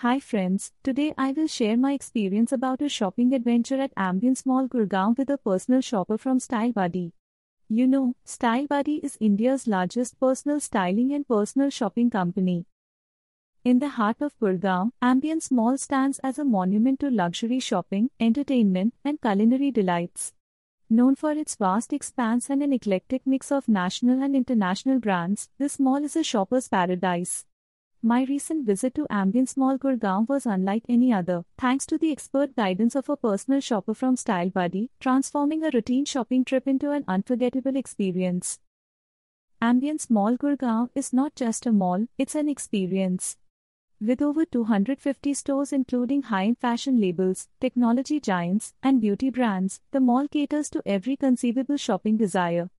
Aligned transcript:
Hi 0.00 0.18
friends, 0.18 0.72
today 0.82 1.12
I 1.18 1.32
will 1.32 1.46
share 1.46 1.76
my 1.76 1.92
experience 1.92 2.52
about 2.52 2.80
a 2.80 2.88
shopping 2.88 3.34
adventure 3.34 3.78
at 3.78 3.94
Ambience 3.96 4.46
Mall 4.46 4.66
Gurgaon 4.66 5.14
with 5.18 5.28
a 5.28 5.36
personal 5.36 5.82
shopper 5.82 6.16
from 6.16 6.40
Style 6.40 6.72
Buddy. 6.72 7.12
You 7.68 7.86
know, 7.86 8.14
Style 8.24 8.66
Buddy 8.66 8.94
is 9.04 9.18
India's 9.20 9.66
largest 9.66 10.18
personal 10.18 10.58
styling 10.58 11.12
and 11.12 11.28
personal 11.28 11.68
shopping 11.68 12.08
company. 12.08 12.64
In 13.62 13.78
the 13.78 13.90
heart 13.90 14.22
of 14.22 14.38
Gurgaon, 14.38 14.92
Ambience 15.02 15.50
Mall 15.50 15.76
stands 15.76 16.18
as 16.20 16.38
a 16.38 16.46
monument 16.46 17.00
to 17.00 17.10
luxury 17.10 17.60
shopping, 17.60 18.08
entertainment, 18.18 18.94
and 19.04 19.20
culinary 19.20 19.70
delights. 19.70 20.32
Known 20.88 21.14
for 21.14 21.32
its 21.32 21.56
vast 21.56 21.92
expanse 21.92 22.48
and 22.48 22.62
an 22.62 22.72
eclectic 22.72 23.26
mix 23.26 23.52
of 23.52 23.68
national 23.68 24.22
and 24.22 24.34
international 24.34 24.98
brands, 24.98 25.50
this 25.58 25.78
mall 25.78 26.02
is 26.02 26.16
a 26.16 26.24
shopper's 26.24 26.68
paradise. 26.68 27.44
My 28.02 28.24
recent 28.24 28.64
visit 28.64 28.94
to 28.94 29.06
Ambience 29.10 29.58
Mall 29.58 29.76
Gurgaon 29.76 30.26
was 30.26 30.46
unlike 30.46 30.84
any 30.88 31.12
other, 31.12 31.44
thanks 31.58 31.84
to 31.84 31.98
the 31.98 32.10
expert 32.10 32.56
guidance 32.56 32.94
of 32.94 33.10
a 33.10 33.16
personal 33.16 33.60
shopper 33.60 33.92
from 33.92 34.16
Style 34.16 34.48
Buddy, 34.48 34.90
transforming 35.00 35.62
a 35.62 35.70
routine 35.70 36.06
shopping 36.06 36.42
trip 36.42 36.66
into 36.66 36.92
an 36.92 37.04
unforgettable 37.06 37.76
experience. 37.76 38.58
Ambience 39.60 40.08
Mall 40.08 40.38
Gurgaon 40.38 40.88
is 40.94 41.12
not 41.12 41.36
just 41.36 41.66
a 41.66 41.72
mall, 41.72 42.06
it's 42.16 42.34
an 42.34 42.48
experience. 42.48 43.36
With 44.00 44.22
over 44.22 44.46
250 44.46 45.34
stores 45.34 45.70
including 45.70 46.22
high-end 46.22 46.56
fashion 46.56 47.02
labels, 47.02 47.48
technology 47.60 48.18
giants, 48.18 48.72
and 48.82 49.02
beauty 49.02 49.28
brands, 49.28 49.82
the 49.90 50.00
mall 50.00 50.26
caters 50.26 50.70
to 50.70 50.82
every 50.86 51.16
conceivable 51.16 51.76
shopping 51.76 52.16
desire. 52.16 52.70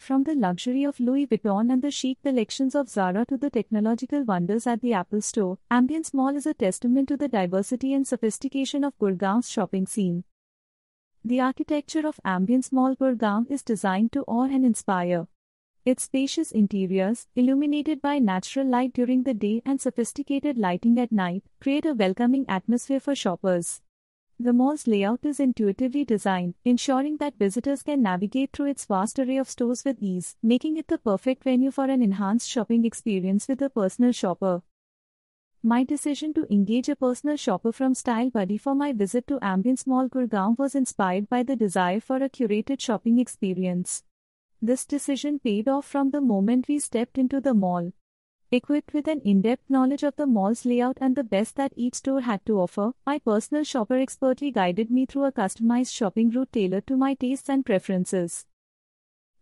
From 0.00 0.22
the 0.22 0.34
luxury 0.34 0.84
of 0.84 0.98
Louis 0.98 1.26
Vuitton 1.26 1.70
and 1.70 1.82
the 1.82 1.90
chic 1.90 2.22
collections 2.22 2.74
of 2.74 2.88
Zara 2.88 3.26
to 3.26 3.36
the 3.36 3.50
technological 3.50 4.24
wonders 4.24 4.66
at 4.66 4.80
the 4.80 4.94
Apple 4.94 5.20
Store, 5.20 5.58
Ambience 5.70 6.14
Mall 6.14 6.34
is 6.36 6.46
a 6.46 6.54
testament 6.54 7.08
to 7.08 7.18
the 7.18 7.28
diversity 7.28 7.92
and 7.92 8.08
sophistication 8.08 8.82
of 8.82 8.98
Gurgaon's 8.98 9.50
shopping 9.50 9.84
scene. 9.84 10.24
The 11.22 11.40
architecture 11.40 12.06
of 12.06 12.18
Ambience 12.24 12.72
Mall 12.72 12.96
Gurgaon 12.96 13.50
is 13.50 13.62
designed 13.62 14.12
to 14.12 14.22
awe 14.22 14.44
and 14.44 14.64
inspire. 14.64 15.28
Its 15.84 16.04
spacious 16.04 16.50
interiors, 16.50 17.28
illuminated 17.36 18.00
by 18.00 18.18
natural 18.18 18.66
light 18.66 18.94
during 18.94 19.24
the 19.24 19.34
day 19.34 19.60
and 19.66 19.82
sophisticated 19.82 20.56
lighting 20.56 20.98
at 20.98 21.12
night, 21.12 21.44
create 21.60 21.84
a 21.84 21.92
welcoming 21.92 22.46
atmosphere 22.48 23.00
for 23.00 23.14
shoppers. 23.14 23.82
The 24.42 24.54
mall's 24.54 24.86
layout 24.86 25.26
is 25.26 25.38
intuitively 25.38 26.02
designed, 26.06 26.54
ensuring 26.64 27.18
that 27.18 27.36
visitors 27.36 27.82
can 27.82 28.00
navigate 28.00 28.52
through 28.54 28.70
its 28.70 28.86
vast 28.86 29.18
array 29.18 29.36
of 29.36 29.50
stores 29.50 29.84
with 29.84 29.98
ease, 30.00 30.38
making 30.42 30.78
it 30.78 30.88
the 30.88 30.96
perfect 30.96 31.44
venue 31.44 31.70
for 31.70 31.84
an 31.84 32.00
enhanced 32.00 32.48
shopping 32.48 32.86
experience 32.86 33.48
with 33.48 33.60
a 33.60 33.68
personal 33.68 34.12
shopper. 34.12 34.62
My 35.62 35.84
decision 35.84 36.32
to 36.32 36.50
engage 36.50 36.88
a 36.88 36.96
personal 36.96 37.36
shopper 37.36 37.70
from 37.70 37.92
Style 37.94 38.30
Buddy 38.30 38.56
for 38.56 38.74
my 38.74 38.94
visit 38.94 39.26
to 39.26 39.38
Ambience 39.40 39.86
Mall 39.86 40.08
Gurgaon 40.08 40.56
was 40.56 40.74
inspired 40.74 41.28
by 41.28 41.42
the 41.42 41.54
desire 41.54 42.00
for 42.00 42.16
a 42.16 42.30
curated 42.30 42.80
shopping 42.80 43.18
experience. 43.18 44.04
This 44.62 44.86
decision 44.86 45.38
paid 45.38 45.68
off 45.68 45.84
from 45.84 46.12
the 46.12 46.22
moment 46.22 46.66
we 46.66 46.78
stepped 46.78 47.18
into 47.18 47.42
the 47.42 47.52
mall. 47.52 47.92
Equipped 48.52 48.92
with 48.92 49.06
an 49.06 49.20
in 49.20 49.42
depth 49.42 49.62
knowledge 49.70 50.02
of 50.02 50.16
the 50.16 50.26
mall's 50.26 50.64
layout 50.64 50.98
and 51.00 51.14
the 51.14 51.22
best 51.22 51.54
that 51.54 51.72
each 51.76 51.94
store 51.94 52.22
had 52.22 52.44
to 52.44 52.58
offer, 52.58 52.92
my 53.06 53.16
personal 53.20 53.62
shopper 53.62 53.96
expertly 53.96 54.50
guided 54.50 54.90
me 54.90 55.06
through 55.06 55.26
a 55.26 55.30
customized 55.30 55.94
shopping 55.94 56.30
route 56.30 56.52
tailored 56.52 56.84
to 56.88 56.96
my 56.96 57.14
tastes 57.14 57.48
and 57.48 57.64
preferences. 57.64 58.46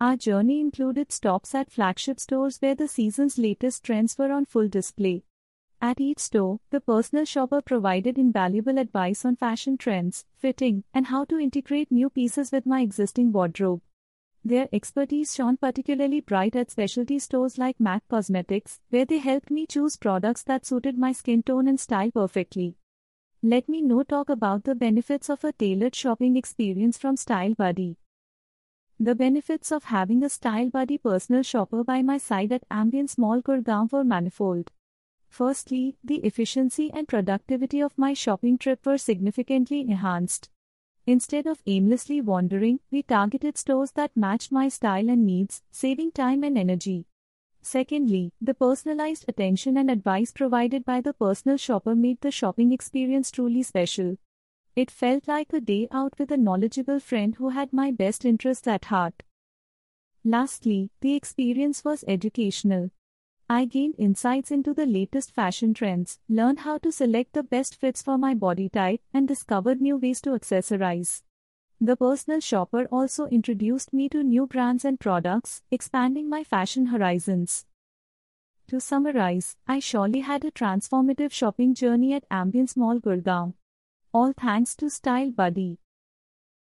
Our 0.00 0.16
journey 0.16 0.58
included 0.58 1.12
stops 1.12 1.54
at 1.54 1.70
flagship 1.70 2.18
stores 2.18 2.56
where 2.62 2.74
the 2.74 2.88
season's 2.88 3.36
latest 3.36 3.84
trends 3.84 4.16
were 4.16 4.32
on 4.32 4.46
full 4.46 4.68
display. 4.68 5.24
At 5.82 6.00
each 6.00 6.20
store, 6.20 6.60
the 6.70 6.80
personal 6.80 7.26
shopper 7.26 7.60
provided 7.60 8.16
invaluable 8.16 8.78
advice 8.78 9.26
on 9.26 9.36
fashion 9.36 9.76
trends, 9.76 10.24
fitting, 10.34 10.84
and 10.94 11.08
how 11.08 11.26
to 11.26 11.38
integrate 11.38 11.92
new 11.92 12.08
pieces 12.08 12.50
with 12.50 12.64
my 12.64 12.80
existing 12.80 13.32
wardrobe. 13.32 13.82
Their 14.46 14.68
expertise 14.74 15.34
shone 15.34 15.56
particularly 15.56 16.20
bright 16.20 16.54
at 16.54 16.70
specialty 16.70 17.18
stores 17.18 17.56
like 17.56 17.80
MAC 17.80 18.06
Cosmetics, 18.08 18.78
where 18.90 19.06
they 19.06 19.16
helped 19.16 19.50
me 19.50 19.66
choose 19.66 19.96
products 19.96 20.42
that 20.42 20.66
suited 20.66 20.98
my 20.98 21.12
skin 21.12 21.42
tone 21.42 21.66
and 21.66 21.80
style 21.80 22.10
perfectly. 22.10 22.76
Let 23.42 23.70
me 23.70 23.80
now 23.80 24.02
talk 24.02 24.28
about 24.28 24.64
the 24.64 24.74
benefits 24.74 25.30
of 25.30 25.44
a 25.44 25.52
tailored 25.52 25.94
shopping 25.94 26.36
experience 26.36 26.98
from 26.98 27.16
Style 27.16 27.54
Buddy. 27.54 27.96
The 29.00 29.14
benefits 29.14 29.72
of 29.72 29.84
having 29.84 30.22
a 30.22 30.28
Style 30.28 30.68
Buddy 30.68 30.98
personal 30.98 31.42
shopper 31.42 31.82
by 31.82 32.02
my 32.02 32.18
side 32.18 32.52
at 32.52 32.68
Ambience 32.68 33.16
Mall 33.16 33.40
Gurgaon 33.40 33.90
were 33.90 34.04
manifold. 34.04 34.70
Firstly, 35.30 35.96
the 36.04 36.16
efficiency 36.16 36.90
and 36.92 37.08
productivity 37.08 37.80
of 37.80 37.96
my 37.96 38.12
shopping 38.12 38.58
trip 38.58 38.84
were 38.84 38.98
significantly 38.98 39.80
enhanced. 39.80 40.50
Instead 41.06 41.46
of 41.46 41.62
aimlessly 41.66 42.20
wandering, 42.20 42.80
we 42.90 43.02
targeted 43.02 43.58
stores 43.58 43.92
that 43.92 44.16
matched 44.16 44.50
my 44.50 44.68
style 44.68 45.10
and 45.10 45.26
needs, 45.26 45.62
saving 45.70 46.10
time 46.12 46.42
and 46.42 46.56
energy. 46.56 47.06
Secondly, 47.60 48.32
the 48.40 48.54
personalized 48.54 49.24
attention 49.28 49.76
and 49.76 49.90
advice 49.90 50.32
provided 50.32 50.84
by 50.84 51.00
the 51.00 51.12
personal 51.12 51.58
shopper 51.58 51.94
made 51.94 52.20
the 52.20 52.30
shopping 52.30 52.72
experience 52.72 53.30
truly 53.30 53.62
special. 53.62 54.16
It 54.76 54.90
felt 54.90 55.28
like 55.28 55.52
a 55.52 55.60
day 55.60 55.88
out 55.90 56.18
with 56.18 56.30
a 56.30 56.36
knowledgeable 56.36 57.00
friend 57.00 57.34
who 57.34 57.50
had 57.50 57.72
my 57.72 57.90
best 57.90 58.24
interests 58.24 58.66
at 58.66 58.86
heart. 58.86 59.22
Lastly, 60.24 60.90
the 61.00 61.14
experience 61.14 61.84
was 61.84 62.02
educational. 62.08 62.90
I 63.48 63.66
gained 63.66 63.96
insights 63.98 64.50
into 64.50 64.72
the 64.72 64.86
latest 64.86 65.30
fashion 65.30 65.74
trends, 65.74 66.18
learned 66.30 66.60
how 66.60 66.78
to 66.78 66.90
select 66.90 67.34
the 67.34 67.42
best 67.42 67.76
fits 67.76 68.00
for 68.00 68.16
my 68.16 68.32
body 68.32 68.70
type, 68.70 69.02
and 69.12 69.28
discovered 69.28 69.82
new 69.82 69.98
ways 69.98 70.22
to 70.22 70.30
accessorize. 70.30 71.22
The 71.78 71.94
personal 71.94 72.40
shopper 72.40 72.86
also 72.90 73.26
introduced 73.26 73.92
me 73.92 74.08
to 74.08 74.22
new 74.22 74.46
brands 74.46 74.84
and 74.84 74.98
products, 74.98 75.62
expanding 75.70 76.30
my 76.30 76.42
fashion 76.42 76.86
horizons. 76.86 77.66
To 78.68 78.80
summarize, 78.80 79.58
I 79.68 79.78
surely 79.78 80.20
had 80.20 80.42
a 80.46 80.50
transformative 80.50 81.30
shopping 81.30 81.74
journey 81.74 82.14
at 82.14 82.26
Ambience 82.30 82.78
Mall 82.78 82.98
Gurgaon. 82.98 83.52
All 84.14 84.32
thanks 84.32 84.74
to 84.76 84.88
Style 84.88 85.30
Buddy. 85.30 85.80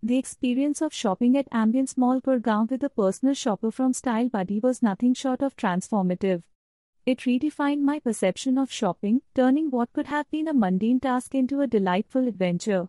The 0.00 0.18
experience 0.18 0.80
of 0.80 0.94
shopping 0.94 1.36
at 1.36 1.50
Ambience 1.50 1.98
Mall 1.98 2.20
Gurgaon 2.20 2.70
with 2.70 2.84
a 2.84 2.88
personal 2.88 3.34
shopper 3.34 3.72
from 3.72 3.92
Style 3.92 4.28
Buddy 4.28 4.60
was 4.60 4.84
nothing 4.84 5.14
short 5.14 5.42
of 5.42 5.56
transformative. 5.56 6.44
It 7.10 7.22
redefined 7.26 7.80
my 7.80 7.98
perception 7.98 8.56
of 8.56 8.70
shopping, 8.70 9.22
turning 9.34 9.72
what 9.72 9.92
could 9.92 10.06
have 10.06 10.30
been 10.30 10.46
a 10.46 10.52
mundane 10.54 11.00
task 11.00 11.34
into 11.34 11.60
a 11.60 11.66
delightful 11.66 12.28
adventure. 12.28 12.88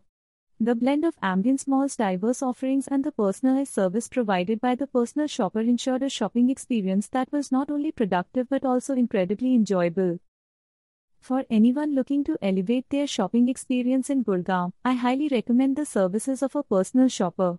The 0.59 0.76
blend 0.76 1.06
of 1.06 1.20
Ambience 1.22 1.68
Mall's 1.68 1.96
diverse 1.96 2.44
offerings 2.44 2.88
and 2.88 3.04
the 3.04 3.12
personalized 3.12 3.74
service 3.74 4.08
provided 4.08 4.62
by 4.62 4.76
the 4.76 4.86
personal 4.86 5.26
shopper 5.26 5.62
ensured 5.62 6.04
a 6.04 6.09
shopping 6.09 6.52
experience 6.52 7.08
that 7.08 7.32
was 7.32 7.52
not 7.52 7.72
only 7.72 7.92
productive 7.92 8.48
but 8.48 8.64
also 8.64 8.94
incredibly 8.94 9.56
enjoyable. 9.56 10.20
For 11.20 11.44
anyone 11.50 11.96
looking 11.96 12.24
to 12.26 12.38
elevate 12.44 12.92
their 12.92 13.08
shopping 13.08 13.50
experience 13.50 14.12
in 14.12 14.24
Gurgaon, 14.24 14.74
I 14.86 14.94
highly 14.94 15.30
recommend 15.30 15.78
the 15.78 15.86
services 15.88 16.44
of 16.44 16.56
a 16.56 16.62
personal 16.62 17.08
shopper. 17.08 17.58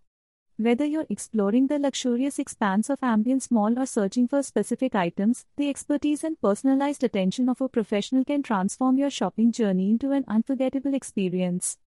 Whether 0.62 0.84
you're 0.84 1.06
exploring 1.09 1.67
the 1.67 1.81
luxurious 1.81 2.39
expanse 2.39 2.89
of 2.89 3.00
Ambience 3.00 3.50
Mall 3.50 3.77
or 3.77 3.84
searching 3.84 4.28
for 4.28 4.45
specific 4.45 4.95
items, 4.95 5.45
the 5.56 5.69
expertise 5.69 6.23
and 6.23 6.41
personalized 6.41 7.03
attention 7.03 7.49
of 7.49 7.61
a 7.61 7.69
professional 7.69 8.25
can 8.25 8.45
transform 8.45 8.97
your 8.97 9.11
shopping 9.11 9.50
journey 9.50 9.91
into 9.91 10.12
an 10.12 10.25
unforgettable 10.28 10.95
experience. 10.95 11.78